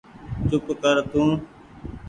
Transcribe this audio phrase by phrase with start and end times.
[0.47, 1.21] چوپ ڪر تو